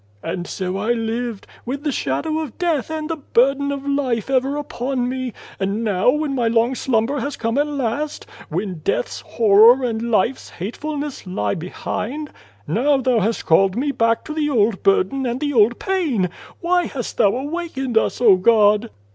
[0.23, 4.57] "And so I lived, with the shadow of death and the burden of life ever
[4.57, 9.83] upon me; and now when my long slumber has come at last when death's horror
[9.85, 12.31] and life's hatefulness lie behind
[12.65, 16.31] now Thou hast called me back to the old burden and the old pain.
[16.61, 18.89] Why hast Thou awakened us, O God